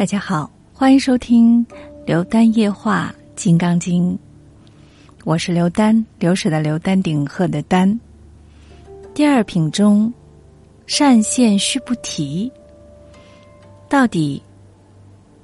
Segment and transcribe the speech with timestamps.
[0.00, 1.62] 大家好，欢迎收听
[2.06, 4.14] 《刘丹夜话金刚经》，
[5.24, 8.00] 我是刘丹，流水的刘丹顶鹤的丹。
[9.12, 10.10] 第二品中，
[10.86, 12.50] 善现须菩提，
[13.90, 14.42] 到底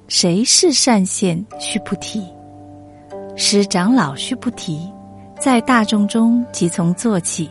[0.07, 2.23] 谁是善现须菩提？
[3.35, 4.91] 师长老须菩提，
[5.39, 7.47] 在大众中即从坐起，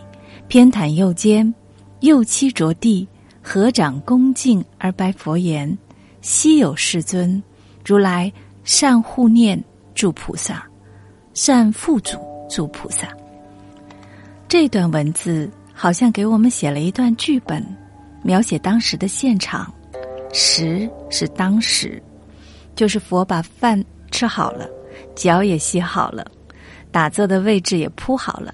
[0.49, 1.55] 偏袒右肩，
[2.01, 3.07] 右膝着地，
[3.41, 5.79] 合掌恭敬而拜佛言。
[6.27, 7.41] 昔有世尊，
[7.85, 8.33] 如来
[8.65, 9.63] 善护念
[9.95, 10.67] 诸菩萨，
[11.35, 12.19] 善护主
[12.51, 13.07] 诸菩萨。
[14.49, 17.65] 这段文字好像给我们写了一段剧本，
[18.25, 19.73] 描写当时的现场。
[20.33, 22.03] 时是当时，
[22.75, 24.69] 就是佛把饭吃好了，
[25.15, 26.27] 脚也洗好了，
[26.91, 28.53] 打坐的位置也铺好了，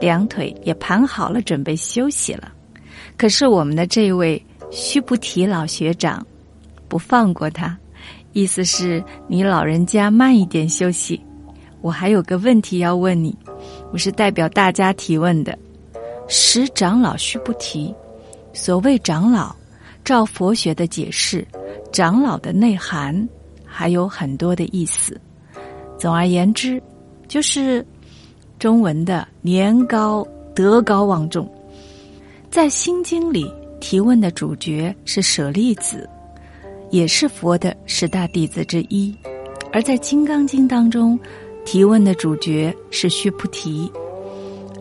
[0.00, 2.50] 两腿也盘好了，准备休息了。
[3.18, 6.26] 可是我们的这位须菩提老学长。
[6.90, 7.78] 不放过他，
[8.32, 11.18] 意思是你老人家慢一点休息。
[11.80, 13.34] 我还有个问题要问你，
[13.92, 15.56] 我是代表大家提问的。
[16.26, 17.94] 十长老须不提，
[18.52, 19.54] 所谓长老，
[20.04, 21.46] 照佛学的解释，
[21.92, 23.26] 长老的内涵
[23.64, 25.18] 还有很多的意思。
[25.96, 26.82] 总而言之，
[27.28, 27.86] 就是
[28.58, 31.48] 中文的年高德高望重。
[32.50, 33.48] 在心经里
[33.80, 36.08] 提问的主角是舍利子。
[36.90, 39.14] 也是佛的十大弟子之一，
[39.72, 41.18] 而在《金刚经》当中，
[41.64, 43.90] 提问的主角是须菩提。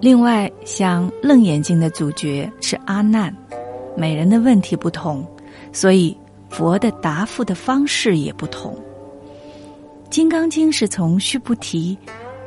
[0.02, 3.36] 另外，像《楞严经》的主角是阿难。
[3.96, 5.26] 每人的问题不同，
[5.74, 6.16] 所以
[6.50, 8.74] 佛的答复的方式也不同。
[10.10, 11.98] 《金刚经》是从须菩提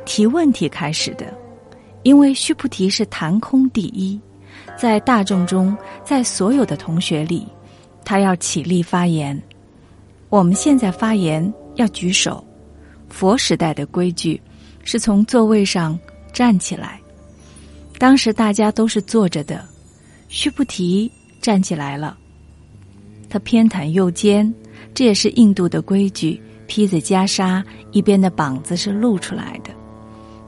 [0.03, 1.33] 提问题开始的，
[2.01, 4.19] 因为须菩提是谈空第一，
[4.75, 7.47] 在大众中，在所有的同学里，
[8.03, 9.41] 他要起立发言。
[10.33, 12.43] 我们现在发言要举手，
[13.07, 14.41] 佛时代的规矩
[14.83, 15.95] 是从座位上
[16.33, 16.99] 站起来。
[17.99, 19.63] 当时大家都是坐着的，
[20.29, 22.17] 须菩提站起来了，
[23.29, 24.51] 他偏袒右肩，
[24.95, 29.69] 这也是印度的规矩，披着袈裟，一边的膀子是露出来的。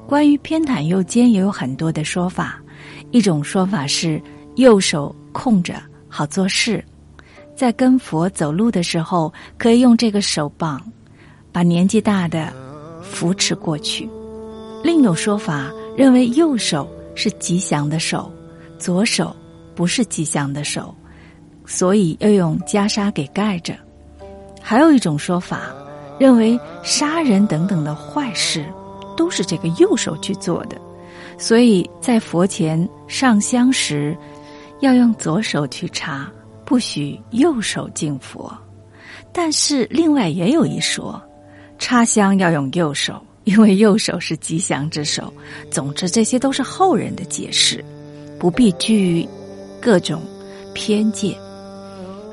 [0.07, 2.59] 关于偏袒右肩也有很多的说法，
[3.11, 4.19] 一种说法是
[4.55, 5.79] 右手空着
[6.09, 6.83] 好做事。
[7.55, 10.81] 在跟佛走路的时候，可以用这个手棒，
[11.51, 12.51] 把年纪大的
[13.01, 14.09] 扶持过去。
[14.83, 18.31] 另有说法认为右手是吉祥的手，
[18.77, 19.35] 左手
[19.73, 20.93] 不是吉祥的手，
[21.65, 23.73] 所以要用袈裟给盖着。
[24.61, 25.61] 还有一种说法
[26.19, 28.65] 认为杀人等等的坏事
[29.15, 30.75] 都是这个右手去做的，
[31.37, 34.15] 所以在佛前上香时
[34.81, 36.29] 要用左手去插。
[36.65, 38.51] 不许右手敬佛，
[39.31, 41.21] 但是另外也有一说，
[41.77, 45.31] 插香要用右手，因为右手是吉祥之手。
[45.69, 47.85] 总之，这些都是后人的解释，
[48.39, 49.29] 不必拘于
[49.79, 50.21] 各种
[50.73, 51.35] 偏见。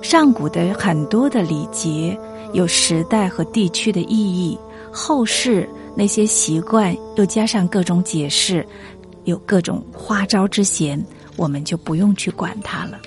[0.01, 2.19] 上古的很多的礼节
[2.55, 4.59] 有时代和地区的意义，
[4.91, 8.67] 后世那些习惯又加上各种解释，
[9.25, 11.01] 有各种花招之嫌，
[11.37, 12.99] 我们就不用去管它了。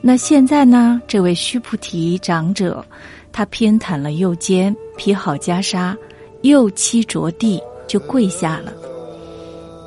[0.00, 1.02] 那现在呢？
[1.08, 2.84] 这位须菩提长者，
[3.32, 5.96] 他偏袒了右肩，披好袈裟，
[6.42, 8.72] 右膝着地就跪下了。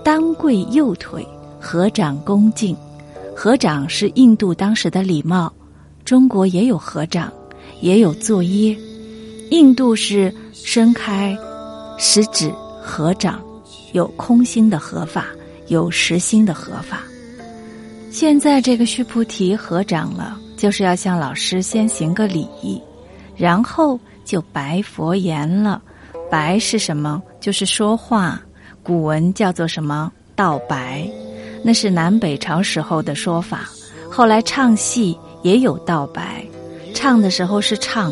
[0.04, 1.26] 单跪右腿，
[1.60, 2.76] 合掌恭敬。
[3.34, 5.52] 合掌是印度当时的礼貌，
[6.04, 7.32] 中国也有合掌，
[7.80, 8.78] 也有作揖。
[9.50, 11.36] 印度是伸开
[11.98, 13.42] 食指合掌，
[13.94, 15.28] 有空心的合法，
[15.68, 17.02] 有实心的合法。
[18.12, 22.46] 现在这个须菩提合掌了，就是要向老师先行个礼，
[23.38, 25.82] 然后就白佛言了。
[26.30, 27.24] 白是什么？
[27.40, 28.40] 就是说话。
[28.84, 30.12] 古文叫做什么？
[30.36, 31.10] 道白，
[31.64, 33.70] 那是南北朝时候的说法。
[34.12, 36.46] 后来唱戏也有道白，
[36.94, 38.12] 唱的时候是唱，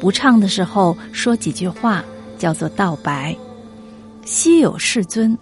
[0.00, 2.04] 不唱的时候说几句话，
[2.38, 3.36] 叫做道白。
[4.24, 5.36] 稀有世尊，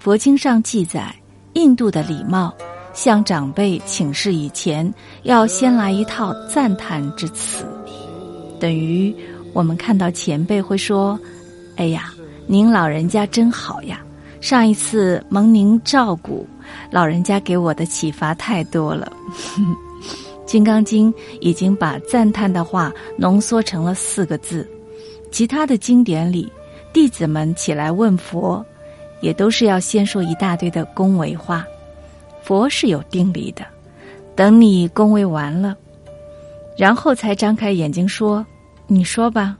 [0.00, 1.14] 佛经上记载
[1.52, 2.52] 印度的礼貌。
[2.94, 4.92] 向长辈请示以前，
[5.24, 7.66] 要先来一套赞叹之词，
[8.60, 9.14] 等于
[9.52, 11.18] 我们看到前辈会说
[11.76, 12.14] ：“哎呀，
[12.46, 14.00] 您老人家真好呀！
[14.40, 16.46] 上一次蒙您照顾，
[16.90, 19.12] 老人家给我的启发太多了。
[20.46, 24.68] ”《金刚经》已经把赞叹的话浓缩成了四个字，
[25.32, 26.50] 其他的经典里，
[26.92, 28.64] 弟子们起来问佛，
[29.20, 31.66] 也都是要先说一大堆的恭维话。
[32.44, 33.64] 佛是有定力的，
[34.36, 35.74] 等你恭维完了，
[36.76, 38.44] 然后才张开眼睛说
[38.86, 39.56] ：“你说吧，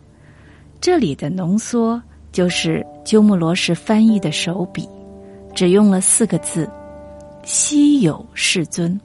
[0.82, 2.00] 这里的浓缩
[2.30, 4.86] 就是鸠摩罗什翻译的手笔，
[5.54, 6.70] 只用了四个字
[7.42, 9.00] ：“稀有世尊。”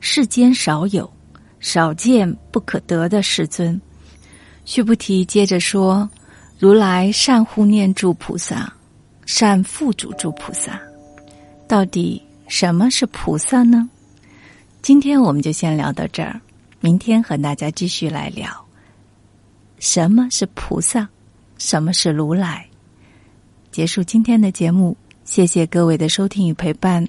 [0.00, 1.08] 世间少有、
[1.60, 3.80] 少见、不可得的世尊。
[4.64, 6.10] 须菩提接着说
[6.58, 8.72] ：“如来善护念诸菩萨，
[9.26, 10.80] 善付嘱诸菩萨。
[11.68, 12.20] 到底
[12.52, 13.88] 什么是菩萨呢？
[14.82, 16.38] 今天我们就先聊到这儿，
[16.80, 18.46] 明天和大家继续来聊。
[19.78, 21.08] 什么是菩萨？
[21.56, 22.68] 什么是如来？
[23.70, 24.94] 结束今天的节目，
[25.24, 27.08] 谢谢各位的收听与陪伴。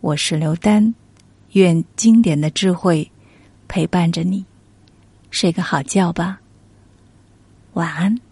[0.00, 0.92] 我是刘丹。
[1.52, 3.08] 愿经典的智慧
[3.68, 4.44] 陪伴着你，
[5.30, 6.40] 睡个好觉吧，
[7.74, 8.23] 晚安。